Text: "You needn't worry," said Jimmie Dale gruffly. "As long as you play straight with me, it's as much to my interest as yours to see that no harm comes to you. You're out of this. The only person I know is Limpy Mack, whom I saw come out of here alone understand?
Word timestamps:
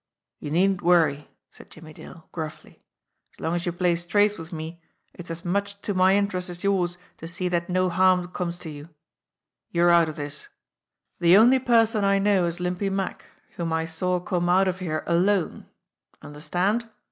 "You 0.39 0.49
needn't 0.49 0.81
worry," 0.81 1.29
said 1.51 1.69
Jimmie 1.69 1.93
Dale 1.93 2.27
gruffly. 2.31 2.81
"As 3.35 3.39
long 3.39 3.53
as 3.53 3.67
you 3.67 3.71
play 3.71 3.95
straight 3.95 4.39
with 4.39 4.51
me, 4.51 4.81
it's 5.13 5.29
as 5.29 5.45
much 5.45 5.79
to 5.83 5.93
my 5.93 6.15
interest 6.15 6.49
as 6.49 6.63
yours 6.63 6.97
to 7.19 7.27
see 7.27 7.47
that 7.49 7.69
no 7.69 7.87
harm 7.87 8.27
comes 8.29 8.57
to 8.65 8.71
you. 8.71 8.89
You're 9.69 9.91
out 9.91 10.09
of 10.09 10.15
this. 10.15 10.47
The 11.19 11.37
only 11.37 11.59
person 11.59 12.03
I 12.03 12.17
know 12.17 12.47
is 12.47 12.59
Limpy 12.59 12.89
Mack, 12.89 13.27
whom 13.57 13.71
I 13.71 13.85
saw 13.85 14.19
come 14.19 14.49
out 14.49 14.67
of 14.67 14.79
here 14.79 15.03
alone 15.05 15.67
understand? 16.19 16.89